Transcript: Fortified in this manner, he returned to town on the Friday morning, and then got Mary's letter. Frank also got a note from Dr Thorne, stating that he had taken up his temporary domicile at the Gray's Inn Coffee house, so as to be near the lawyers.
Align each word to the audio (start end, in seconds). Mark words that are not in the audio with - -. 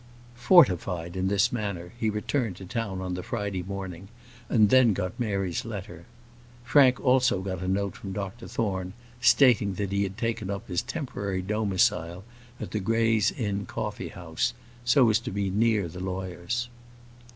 Fortified 0.33 1.15
in 1.15 1.27
this 1.27 1.51
manner, 1.51 1.93
he 1.99 2.09
returned 2.09 2.55
to 2.55 2.65
town 2.65 3.01
on 3.01 3.13
the 3.13 3.21
Friday 3.21 3.61
morning, 3.61 4.07
and 4.49 4.71
then 4.71 4.93
got 4.93 5.19
Mary's 5.19 5.63
letter. 5.63 6.05
Frank 6.63 6.99
also 6.99 7.39
got 7.41 7.61
a 7.61 7.67
note 7.67 7.95
from 7.95 8.11
Dr 8.11 8.47
Thorne, 8.47 8.93
stating 9.21 9.75
that 9.75 9.91
he 9.91 10.01
had 10.01 10.17
taken 10.17 10.49
up 10.49 10.67
his 10.67 10.81
temporary 10.81 11.43
domicile 11.43 12.23
at 12.59 12.71
the 12.71 12.79
Gray's 12.79 13.31
Inn 13.31 13.67
Coffee 13.67 14.09
house, 14.09 14.55
so 14.83 15.07
as 15.11 15.19
to 15.19 15.29
be 15.29 15.51
near 15.51 15.87
the 15.87 15.99
lawyers. 15.99 16.67